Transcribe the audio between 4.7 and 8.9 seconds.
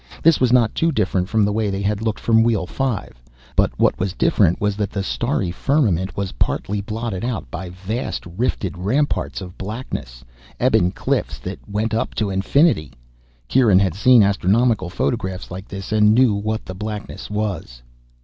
that the starry firmament was partly blotted out by vast rifted